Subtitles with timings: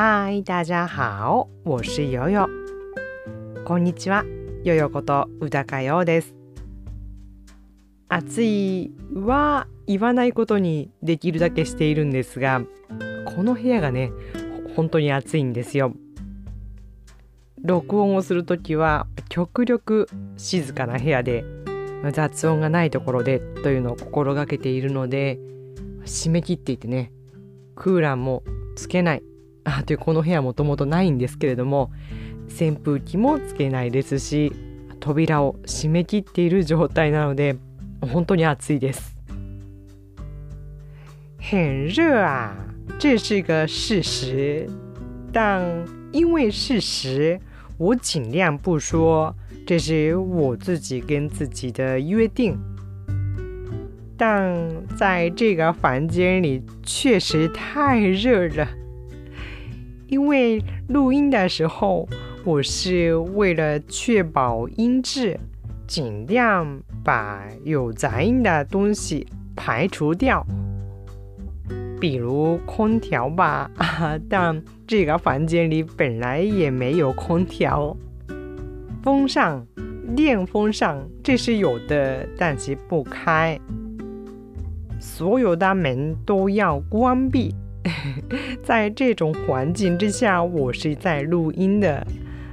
[0.00, 2.48] 嗨，大家好，我是悠悠。
[3.64, 4.24] こんにちは、
[4.62, 6.36] ヨヨこと宇高陽です。
[8.08, 12.62] 暑いは言わないことにできるだけしているんですが、
[13.34, 14.12] この部屋がね、
[14.76, 15.92] 本当に暑いんですよ。
[17.60, 21.42] 録音をするときは極力静かな部屋で
[22.12, 25.40] 雑音がないところでというのを心がけているので
[26.04, 27.10] 締め切っていてね
[27.74, 28.44] クーラーも
[28.76, 29.24] つけない
[29.76, 31.90] あというこの部屋もともとないんですけれども
[32.48, 34.52] 扇風機もつけないですし
[35.00, 37.56] 扉を閉め切っている状態なので
[38.00, 39.16] 本当に暑いです。
[41.40, 42.52] 很热啊，
[42.98, 44.68] 这是个事实，
[45.32, 45.62] 但
[46.12, 47.40] 因为事实，
[47.76, 49.34] 我尽量不说，
[49.66, 52.58] 这是我自己跟自己的约定。
[54.16, 58.68] 但在这个房间里确实太热了，
[60.08, 62.08] 因为录音的时候，
[62.42, 65.38] 我是为了确保音质，
[65.86, 70.46] 尽量把有杂音的东西排除掉，
[72.00, 73.70] 比如空调吧。
[74.30, 77.94] 但这个房间里本来也没有空调，
[79.02, 79.62] 风扇、
[80.16, 83.60] 电风扇这是有的，但是不开。
[84.98, 87.54] 所有的门都要关闭。
[88.63, 92.05] 在这种环境之下，我是在录音的，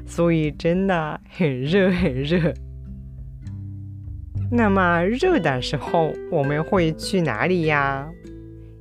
[0.07, 2.53] 所以真的很热很热。
[4.51, 8.09] 那么热的时候，我们会去哪里呀？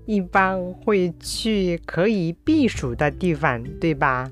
[0.07, 4.31] 一般会去可以避暑的地方，对吧？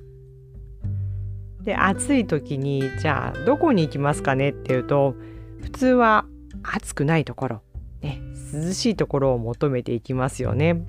[1.64, 5.14] で、暑い時にじゃあどこに行きますかねっていうと、
[5.62, 6.26] 普通は
[6.64, 7.62] 暑くないところ。
[8.02, 10.82] 涼しいところを求めていきますよね。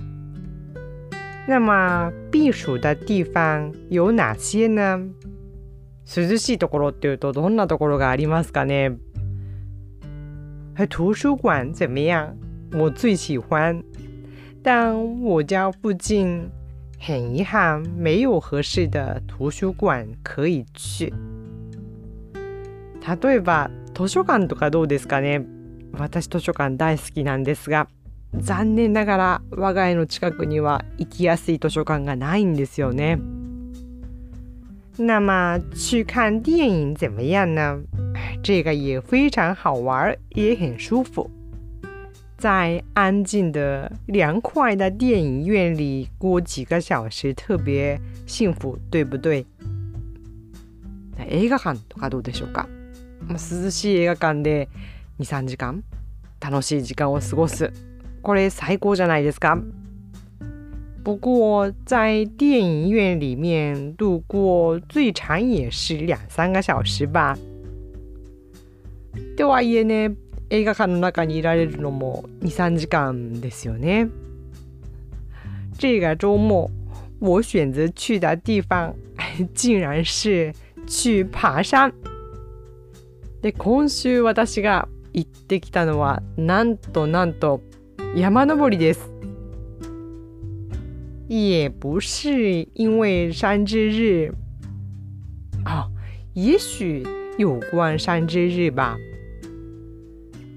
[1.45, 4.99] 那么避暑的地方有哪些呢？
[6.05, 8.97] 涼しいところっていうとどんなところがありますかね？
[10.89, 12.35] 图书馆怎么样？
[12.71, 13.83] 我最喜欢，
[14.63, 16.49] 但我家附近
[16.99, 21.13] 很遗憾没有合适的图書館可以去。
[23.05, 25.45] 例えば図書館とかどうですかね？
[25.91, 27.87] 私図書館大好きなんですが
[28.39, 33.19] 残念ながら我が家の近くには行きやすい図書館がないんですよね。
[34.97, 37.81] 那么去看电影怎么样呢？
[38.43, 41.29] 这个也非常好玩，也很舒服。
[42.37, 49.45] 在安静的、凉快的电影院里过几个小时，特别幸福，对不对？
[51.29, 52.67] 映画館とかどうでしょうか？
[53.29, 54.67] 涼しい映画館で
[55.19, 55.83] 23時間？
[56.41, 57.71] 楽しい時間を過ごす
[58.23, 59.61] これ最高じゃないですか
[61.03, 67.37] 不过在电影院里面度过最长也是两三个小时吧。
[69.35, 70.15] とはいえね、
[70.49, 74.09] 映画館の中にいられるのも2、3時間ですよね。
[75.77, 76.69] 这个周末
[77.19, 78.95] 我选择去的地方
[79.53, 80.53] 竟然是
[80.87, 81.91] 去爬山。
[83.41, 87.59] で、今週私が行ってきたのはなんとなんと
[88.15, 89.09] 山登りです。
[91.27, 94.31] 也不是因为山之日
[95.65, 95.89] 啊，
[96.35, 97.03] 也许
[97.39, 98.97] 有关山之日吧。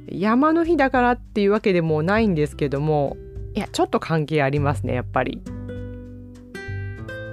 [0.09, 3.17] 山の日だからっていうわけでもないんですけども、
[3.55, 5.41] いや、ちょっと関係ありますね、やっぱり。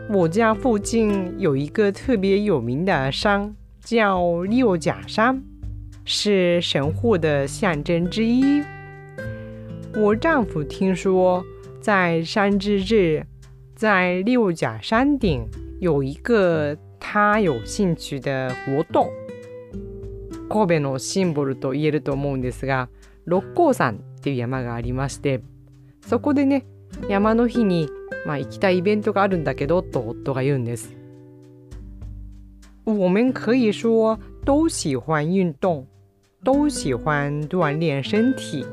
[0.10, 5.44] 我家附近有一个特别有名的山，叫六甲山。
[6.06, 8.64] 是神户的象征之一。
[9.96, 11.46] 我丈夫听说，
[11.80, 13.24] 在山之日，
[13.76, 15.48] 在六甲山顶
[15.80, 19.08] 有一个他有兴趣的活动。
[20.50, 22.90] 神戸のシンボルと言えると思うんですが、
[23.26, 25.42] 六甲山っていう山がありまして、
[26.02, 26.66] そこでね、
[27.08, 27.88] 山の日に、
[28.26, 30.96] まあ、行きたいイベントがあるんだけどと夫が言うんです。
[32.86, 35.86] 我们可以说都喜欢运动。
[36.44, 38.66] 都喜欢锻炼身体，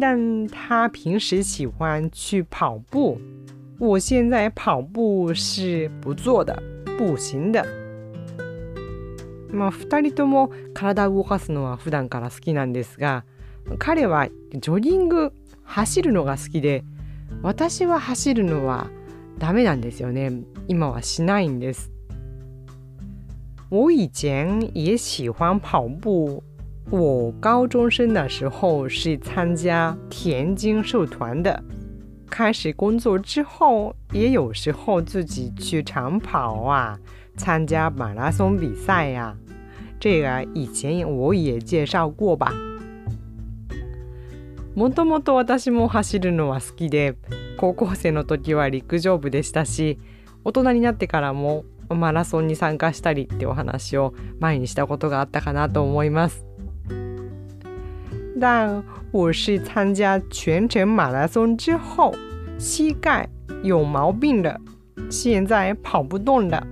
[0.00, 3.20] 但他平时喜欢去跑步。
[3.78, 6.60] 我现在跑步是不做的，
[6.98, 7.64] 不行的。
[9.52, 13.24] まあ二人とも体を動かすのは普段から好きなんですが、
[13.78, 16.84] 彼はジョギング走るのが好きで、
[17.42, 18.90] 私は走るのは
[19.38, 20.32] ダメなんですよね。
[20.66, 21.92] 今はしないんです。
[23.70, 26.42] 我以前也喜欢跑步。
[26.90, 31.62] 我高中生的时候是参加田径社团的。
[32.30, 36.98] 开始工作之后，也有时候自己去长跑啊，
[37.36, 39.36] 参加马拉松比赛呀。
[40.00, 42.52] 这个以前我也介绍过吧。
[44.74, 47.16] もともと私も走るのは好きで、
[47.58, 49.98] 高校生の時は陸上部でしたし、
[50.44, 56.47] 大人になってからもマラソンに参加したりってお話を前にしたことがあったかなと思います。
[58.38, 62.14] 但我是参加全程马拉松之后，
[62.58, 63.28] 膝盖
[63.62, 64.60] 有毛病了，
[65.10, 66.62] 现在跑不动了。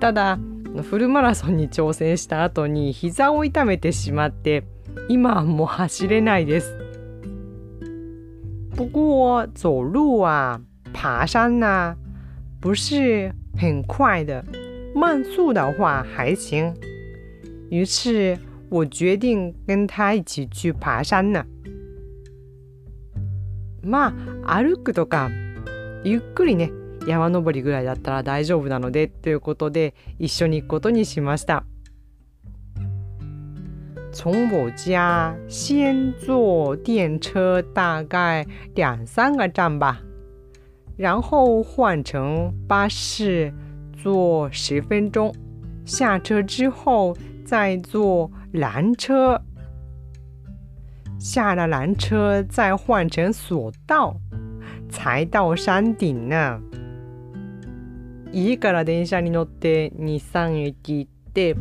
[0.00, 0.38] ただ
[0.82, 4.64] フルマラソンに挑戦した後に膝を痛めてしまって
[5.08, 6.76] 今はもう走れないです。
[8.76, 10.60] 不过走路啊、
[10.92, 11.94] 爬山啊，
[12.60, 14.44] 不是很快的，
[14.96, 16.74] 慢速的话还行。
[17.70, 18.36] 于是
[18.74, 21.46] 我决定跟他一起去爬山呢。
[23.84, 24.12] ま
[24.42, 25.30] あ歩くとか
[26.02, 26.72] ゆっくりね
[27.06, 31.64] 山登りぐらいだったら大丈夫なのでということで一緒に行くことにしました。
[34.12, 38.44] 从我家先坐电车大概
[38.74, 39.98] 两三个站吧，
[40.96, 43.52] 然后换成巴士
[44.02, 45.32] 坐十分钟，
[45.84, 49.40] 下车之后再坐缆车，
[51.18, 54.14] 下了缆车再换成索道，
[54.88, 56.60] 才到山顶呢。
[58.32, 61.56] 家から電車に乗って2、3駅行って、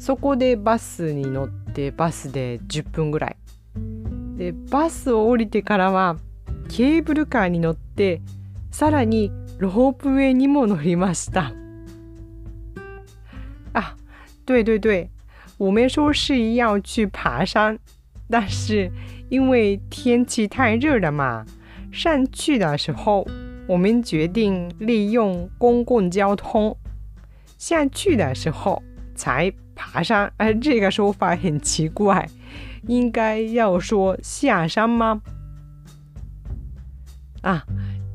[0.00, 3.36] そこでバスに乗ってバスで10分ぐらい。
[4.36, 6.16] で、バスを降りてからは
[6.68, 8.20] ケーブルカーに乗って、
[8.72, 11.52] さらにロープウェイにも乗りました。
[13.72, 13.94] 啊，
[14.44, 15.08] 对对对，
[15.57, 17.77] 我们说是要去爬山，
[18.29, 18.91] 但是
[19.29, 21.45] 因为天气太热了嘛，
[21.91, 23.27] 上去的时候
[23.67, 26.75] 我们决定利用公共交通，
[27.57, 28.81] 下去的时候
[29.15, 30.31] 才爬山。
[30.37, 32.27] 哎，这个说法很奇怪，
[32.87, 35.21] 应该要说下山吗？
[37.43, 37.63] あ、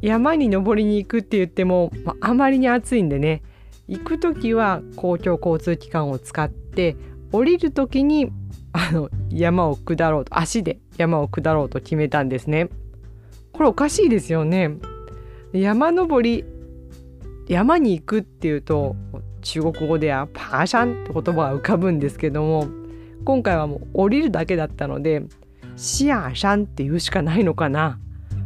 [0.01, 3.43] 山に登りに行くって言っても、まあまりに暑いんでね、
[3.89, 6.97] 行く時は公共交通機関を使って、
[7.32, 8.32] 降りる時に
[8.74, 12.70] あの山を下ろうと足で山を下ろうと決めたんですね。
[13.54, 14.78] これおかしいですよね。
[15.54, 16.46] 山登り
[17.48, 18.96] 山に行くっていうと
[19.42, 22.68] 中国語ではパーシャンって言葉が浮かぶんですけども
[23.26, 25.24] 今回はもう降りるだけだったので
[25.76, 28.00] シアーシャンって言うしかないのかな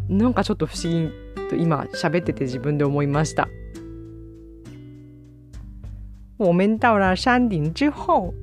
[0.09, 1.09] なんかちょっと不思議
[1.49, 3.47] と今喋ってて自分で思いました。
[6.37, 8.33] 我们到了山顶之后，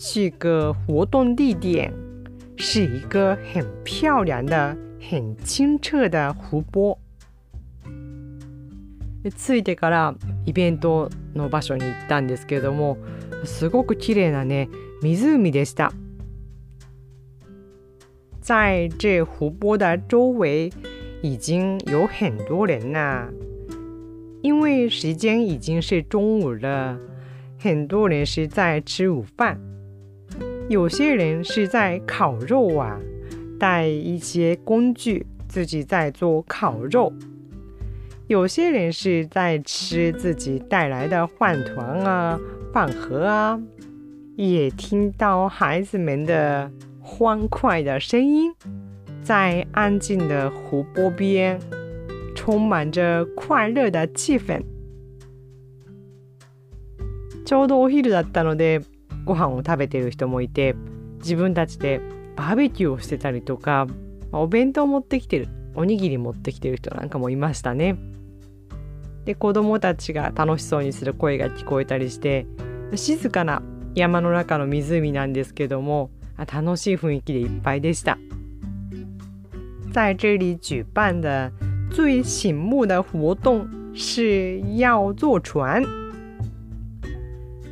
[0.00, 1.92] 这个活动地点
[2.56, 6.98] 是一个很漂亮的、很清澈的湖泊。
[9.22, 12.96] で着いてからイベントの場所に行ったんですけれども
[13.44, 14.68] すごく綺麗なね
[15.02, 15.92] 湖でした。
[18.40, 20.70] 在这湖泊的周围
[21.22, 23.28] 已经有很多人啦，
[24.42, 26.96] 因为时间已经是中午了，
[27.58, 29.58] 很多人是在吃午饭，
[30.70, 32.98] 有些人是在烤肉啊，
[33.58, 37.12] 带一些工具自己在做烤肉。
[38.26, 42.40] 有些人是在吃自己带来的饭团啊、
[42.72, 43.60] 饭盒啊，
[44.34, 46.68] 也听到孩子们的
[47.00, 48.52] 欢快的声音，
[49.22, 51.60] 在安静的湖泊边，
[52.34, 54.60] 充满着快乐的气氛。
[57.44, 58.82] ちょうどお昼だったので、
[59.25, 60.75] ご飯を食べてる人もいて、
[61.19, 62.01] 自分たちで
[62.35, 63.87] バーベキューをしてたりとか、
[64.31, 67.97] お弁当持ってきてる、おにぎり持ってきてる人なんかもいましたね。
[69.25, 72.47] で子供たちが楽しそうにする声が聞こえたりして
[72.95, 73.61] 静かな
[73.93, 78.17] 山の中の湖なんですけども楽しい雰囲気でいっぱいでした。
[79.91, 81.51] 在这里举办的
[81.91, 86.00] 最醒目的活动是要坐船。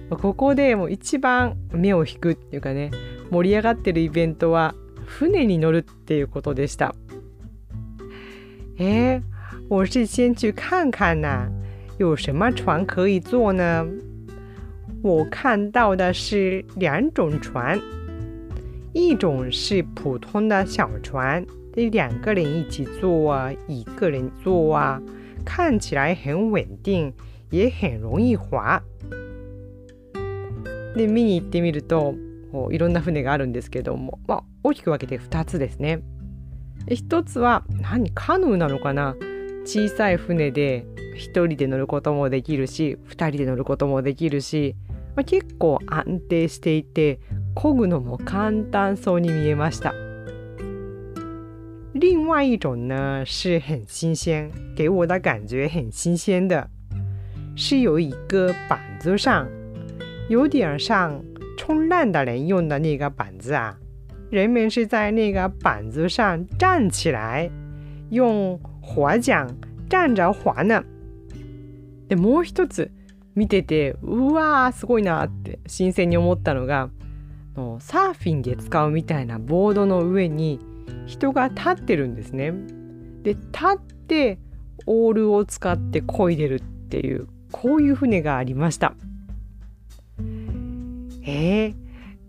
[0.10, 2.92] ここでも一番目を引くっていうかね
[3.30, 4.74] 盛り上がってるイベントは
[5.06, 6.94] 船に乗るっていうことでした。
[8.78, 9.22] え、
[9.68, 11.50] 我是先去看看呐，
[11.98, 13.86] 有什么船可以坐呢？
[15.02, 17.80] 我看到的是两种船，
[18.94, 25.02] 一种是普通的小船，得两个人一起坐啊，一个人坐啊，
[25.46, 27.14] 看起来很稳定，
[27.50, 28.82] 也很容易划。
[30.96, 32.16] で見に行ってみると、
[32.72, 36.02] いろんな船があるんですけども、まあ大きく分けて2つですね。
[36.88, 39.16] 一つは何カヌーなのかな？
[39.66, 44.76] 小さい船で1人で乗ることもできるし2人で乗ることもできるし、
[45.16, 47.20] まあ、結構安定していて
[47.56, 49.94] 漕ぐのも簡単そうに見えました。
[51.94, 56.70] 另外一种呢是很新鲜，给我的感觉很新鲜的，
[57.56, 59.48] 是有一个板子上，
[60.30, 61.22] 有点像
[61.58, 63.78] 冲浪的人用的那个板子啊。
[64.30, 67.50] 人们是在那个板子上站起来，
[68.12, 69.48] 用划桨
[69.90, 70.84] 站着划呢。
[72.08, 72.92] でもう一つ
[73.36, 76.90] 見ててうわーすごいなって新鮮に思ったのが
[77.80, 80.60] サーフィンで使うみたいなボードの上に
[81.06, 82.54] 人が立ってるんですね。
[83.24, 84.40] で立って
[84.86, 88.94] オールを使って漕いでるっていうこういう船がありました。
[91.30, 91.74] え、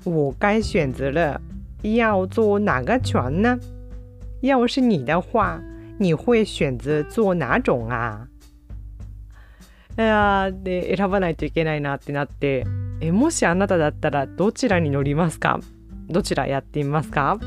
[0.04, 1.40] 我该选择了
[1.82, 3.58] 要坐哪个船呢？
[4.42, 5.60] 要是你的话，
[5.98, 8.26] 你会選擇坐哪種啊？
[9.96, 12.64] いやで選ばないといけないなってなって
[13.00, 15.60] えもしあなただったらどちらに乗りますか？
[16.08, 17.38] どちらやってみますか？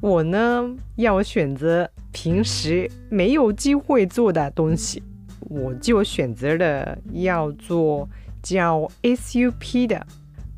[0.00, 5.02] 我呢要选择平时没有机会做的东西，
[5.40, 8.08] 我就选择了要做
[8.42, 10.06] 叫 SUP 的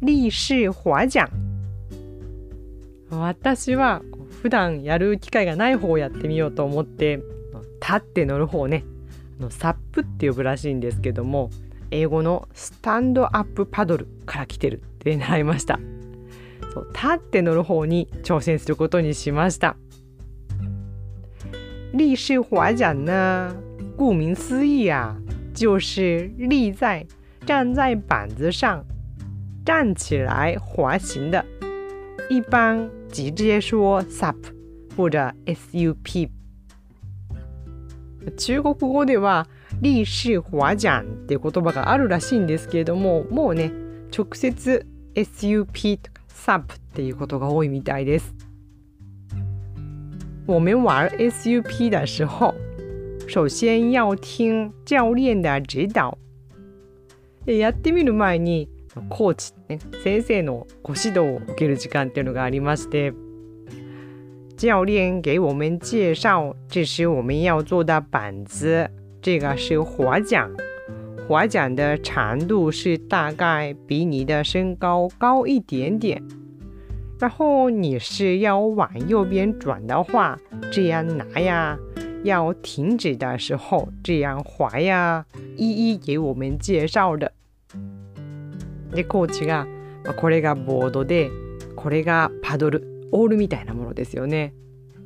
[0.01, 1.29] 立式划桨。
[3.11, 4.03] 私は
[4.43, 7.21] 普段やる機会がない方をやってみようと思って
[7.81, 8.85] 立って乗る方ね。
[9.41, 11.51] のサップって呼ぶらしいんですけども
[11.91, 15.81] 英語のスタンドアップパドルから来てるって習いました。
[16.73, 19.77] そう立って乗る方に挑戦することにしました。
[21.93, 23.57] 立式划桨呢
[23.97, 25.17] 顾名思义啊
[25.53, 27.07] 就是立在
[27.47, 28.85] 站在板子上
[29.65, 31.45] 站起来滑行的
[32.29, 34.37] 一般直接说 SUP
[34.97, 36.29] 或者 SUP。
[38.37, 39.47] 中国語では
[39.81, 43.73] 立式划桨っていう言葉があるらしいんですけれどももうね
[44.17, 48.35] 直接 SUP とか SUP っていうことが多いみたいです。
[50.47, 52.55] 我们玩 SUP 的时候，
[53.29, 55.87] 首先要听教練的指
[57.46, 57.58] 導。
[57.58, 58.70] やってみる前に
[59.10, 63.14] コーチ、ね、先生のご指導を受ける時間っていうのがありまして
[64.58, 68.90] 教练给我们介绍这是我们要做的板子
[69.22, 70.50] 这个是划桨
[71.28, 76.24] 划桨的长度是大概比你的身高高一点点
[77.20, 80.40] 然后你是要往右边转的话
[80.72, 81.78] 这样拿呀
[82.25, 85.25] 要停止的时候这样划呀
[85.57, 87.33] 一一给我们介绍的
[88.93, 89.67] でコーチが、
[90.05, 91.31] まあ、これがボードで
[91.77, 94.53] これがパドルオールみたいなものですよね。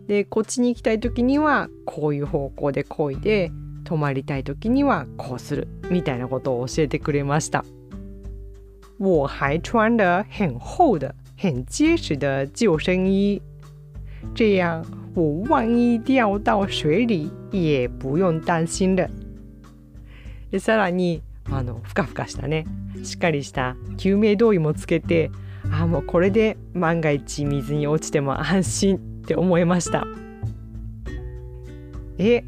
[0.06, 3.50] でこっちに行きたい時にはこういう方向で漕いで
[3.84, 7.64] 止まりたい時にはこうするみたいなことを教えてくれました。
[8.98, 13.40] 我还穿了很厚的、很结实的救生衣，
[14.34, 19.08] 这样我万一掉到水里也不用担心了。
[20.58, 22.64] さらにあのふかふかしたね。
[23.02, 25.30] しっかりした救命胴衣もつけて
[25.70, 30.06] あもうこれで万が一水に落ちても安心って思いました。
[32.18, 32.44] え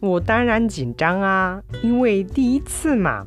[0.00, 3.26] 我当然紧张啊因为第一次嘛。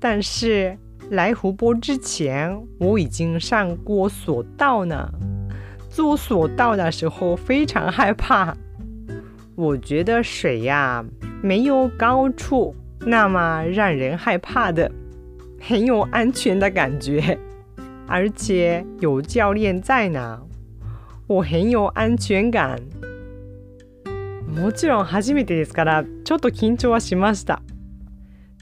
[0.00, 0.76] 但是
[1.10, 5.12] 来湖泊之前我已经上过索道呢。
[5.90, 8.54] 做索道的时候非常害怕
[9.56, 11.04] 我觉得水呀
[11.42, 14.90] 没有高处那么让人害怕的，
[15.60, 17.38] 很有安全的感觉，
[18.06, 20.40] 而且有教練在呢，
[21.26, 22.78] 我很有安全感。
[24.46, 27.62] もちろん初めてですからちょっと緊張はしました。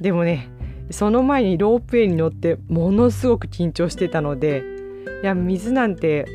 [0.01, 0.49] でもね、
[0.91, 4.63] その前にロープウェイに乗ってものすごく緊張してたので、
[5.23, 6.27] いや水なんて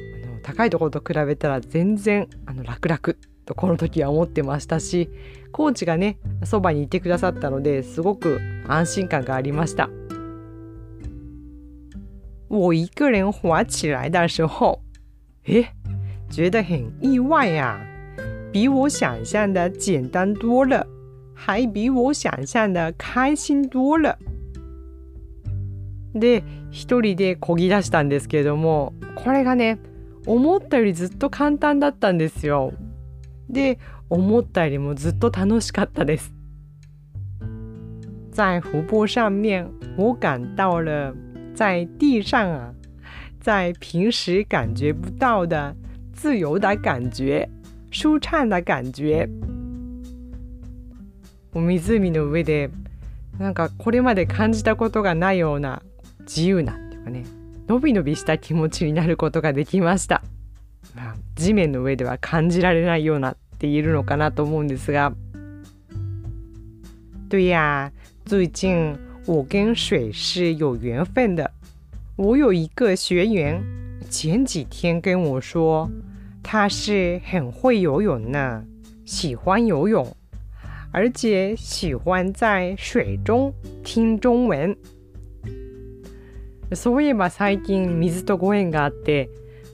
[0.44, 3.00] 高いところと比べたら全然あの楽々
[3.46, 5.10] とこの時は思ってましたし
[5.52, 9.90] コーチがねそばにいてくださったのですごく安心感がありました。
[12.50, 14.80] 我一个人滑起来的时候，
[15.46, 15.70] 诶，
[16.30, 17.82] 觉得很意外呀、啊，
[18.52, 20.86] 比我想象的简单多了，
[21.34, 24.20] 还比我想象的开心多了。
[26.14, 29.80] で、一人で漕ぎ出したんですけれども、これがね、
[30.26, 32.74] 思ったよりずっと簡単だったんですよ。
[33.50, 36.34] で思ったよりもずっと楽しかったです。
[38.32, 41.14] 在湖泊上面，我感到了
[41.54, 42.74] 在地上啊，
[43.40, 45.76] 在平时感觉不到的
[46.14, 47.48] 自由的感觉、
[47.92, 49.30] 舒畅的感觉。
[51.54, 52.72] 湖の上で
[53.38, 55.84] なんかこれまで感じたことがないような
[56.22, 57.24] 自由なっていうかね
[57.68, 60.22] のびのびした気持ちになることができました、
[60.96, 65.14] まあ、地面の上では感じられないようなって言えるのかなと思うんですが。
[67.30, 67.92] 对呀
[68.28, 71.50] 最近我跟水是有缘分的。
[72.16, 73.60] 我有一个学员
[74.08, 75.90] 前几天跟我说
[76.44, 78.64] 他是很会游泳呢
[79.04, 80.16] 喜欢游泳
[80.92, 83.52] 而且喜欢在水中
[83.84, 84.78] 听中文。
[86.76, 89.30] そういえば最近水とご縁があって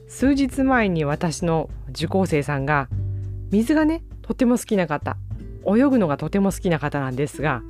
[0.08, 2.88] 数日前に私の受講生さんが
[3.50, 5.16] 水がねとても好きな方
[5.66, 7.62] 泳ぐのがとても好きな方なんですが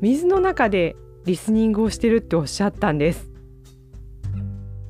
[0.00, 3.30] 水の中でリスニングをしてるっておっしゃったんです。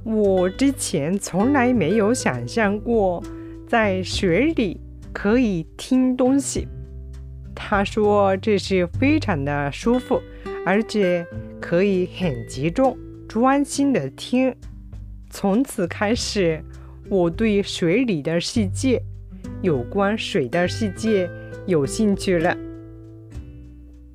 [0.05, 3.23] 我之前从来没有想象过
[3.69, 4.81] 在水里
[5.13, 6.69] 可以听东西。
[7.55, 10.21] 他说这是非常的舒服，
[10.67, 11.25] 而且
[11.61, 12.97] 可以很集中、
[13.35, 14.55] 专心的听。
[15.29, 16.63] 从此开始，
[17.11, 19.03] 我对水里的世界、
[19.61, 21.29] 有关水的世界
[21.67, 22.57] 有兴趣了。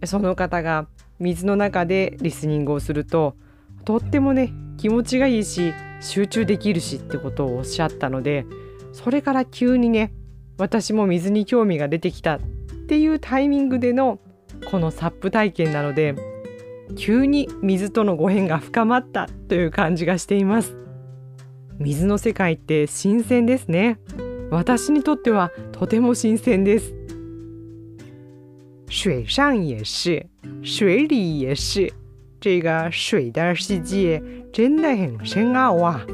[0.05, 0.87] その方が
[1.19, 3.35] 水の中でリスニングをすると
[3.83, 8.45] とってもね気持ちがいいし集中できるしってことをおっしゃったので
[8.93, 10.13] それから急にね
[10.57, 12.39] 私も水に興味が出てきたっ
[12.87, 14.19] ていうタイミングでの
[14.71, 16.15] このサップ体験なので
[16.95, 20.75] 急に水とのご縁が深まったという感じがしています。
[21.79, 23.99] 水の世界って新鮮ですね。
[24.51, 26.93] 私にとってはとても新鮮です。
[28.87, 30.25] 水上也是
[30.63, 31.93] 水里也是。
[32.41, 34.21] 这个水的世界
[34.53, 36.05] 真的很深奥啊。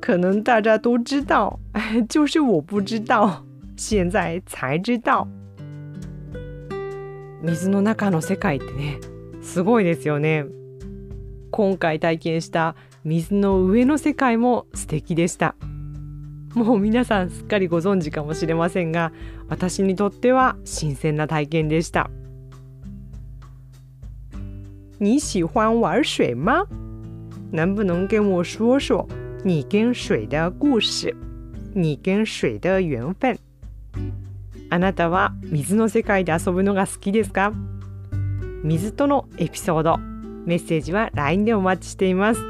[0.00, 1.60] 可能大家都知道
[2.08, 3.44] 就是我不知道。
[3.76, 5.28] 现在才知道。
[7.42, 9.11] 水の中の世界ってね
[9.42, 10.46] すごいですよね。
[11.50, 12.74] 今回体験した
[13.04, 15.54] 水の上の世界も素敵でした。
[16.54, 19.12] もう皆さんすっかりご存知かもしれませんが
[19.48, 22.10] 私にとっては新鮮な体験でした。
[24.98, 26.66] 你喜欢玩水吗？
[27.50, 29.06] 能不能跟我说说
[29.44, 31.14] 你跟水的故事？
[31.74, 33.38] 你跟水的缘分？
[34.70, 37.52] あなたは水の世界で遊ぶのが好きですか？
[38.64, 42.40] 水とのエピソード、メッセージは LINE でお待ちしています。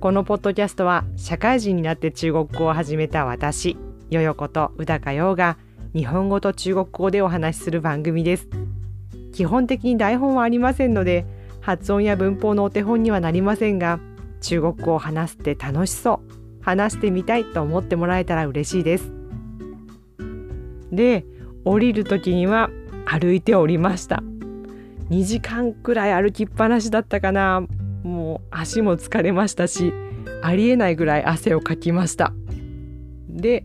[0.00, 3.76] このポッドキャストは社会人になって中国語を始めた私、
[4.08, 5.58] よよこと宇高陽が
[5.94, 8.48] 日本語と中国語でお話しする番組です。
[9.34, 11.26] 基本的に台本はありませんので、
[11.60, 14.00] 発音や文法のお手本にはなりませんが、
[14.40, 19.12] 中国語を話すって楽しそう、話してみたいと思ってもらえたら嬉しいです。
[20.90, 21.26] で
[21.66, 22.70] 降りる時には
[23.10, 24.22] 歩いておりました。
[25.10, 27.66] 2時間くらい歩きっぱなしだったかな。
[28.04, 29.92] もう足も疲れましたし
[30.42, 32.32] ありえないぐらい汗をかきました。
[33.28, 33.64] で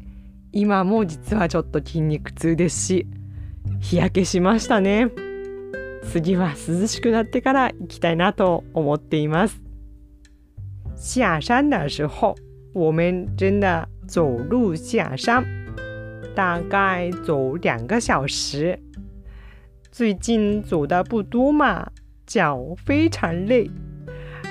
[0.51, 3.08] 今も実はちょっと筋肉痛ですし
[3.79, 5.12] 日焼けしましたね。
[6.12, 9.62] 次は涼しくなってから行きたいなと思っています。
[10.95, 12.36] 下山的时候
[12.73, 15.45] 我们真的走路下山。
[16.36, 18.85] 大概走两个小时。
[19.97, 21.89] 最近走的不多嘛，
[22.27, 23.71] 脚非常累，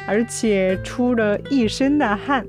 [0.08, 2.46] 而且出了一身的汗。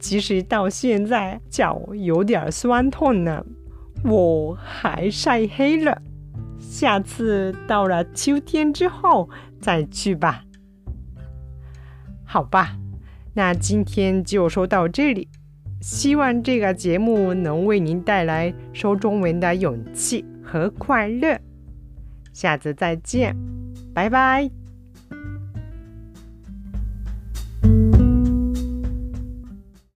[0.00, 3.44] 其实到现在脚有点酸痛呢，
[4.04, 6.00] 我还晒黑了。
[6.58, 9.28] 下次到了秋天之后
[9.60, 10.44] 再去吧。
[12.24, 12.78] 好吧，
[13.34, 15.28] 那今天就说到这里。
[15.82, 20.24] 希望这个节目能为您带来说中文的勇气
[20.54, 21.36] 和快乐。
[22.32, 23.34] 下次再见，
[23.92, 24.63] 拜拜。